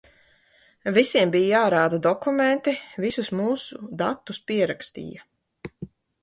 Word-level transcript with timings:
Visiem 0.95 1.33
bija 1.35 1.59
jārāda 1.65 1.99
dokumenti, 2.05 2.73
visus 3.05 3.29
mūsu 3.41 3.83
datus 4.01 4.41
pierakstīja. 4.49 5.29